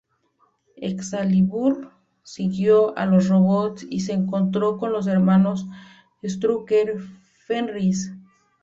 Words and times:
Excalibur 0.77 1.91
siguió 2.23 2.97
a 2.97 3.05
los 3.05 3.27
robots 3.29 3.85
y 3.87 3.99
se 3.99 4.13
encontró 4.13 4.79
con 4.79 4.91
los 4.93 5.05
hermanos 5.05 5.67
Strucker, 6.23 6.95
Fenris. 7.45 8.11